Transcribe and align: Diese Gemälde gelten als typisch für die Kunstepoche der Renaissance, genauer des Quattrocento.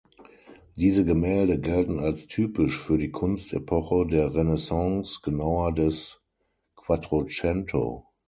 Diese 0.77 1.05
Gemälde 1.05 1.59
gelten 1.59 1.99
als 1.99 2.25
typisch 2.25 2.79
für 2.79 2.97
die 2.97 3.11
Kunstepoche 3.11 4.07
der 4.07 4.33
Renaissance, 4.33 5.19
genauer 5.23 5.75
des 5.75 6.23
Quattrocento. 6.75 8.07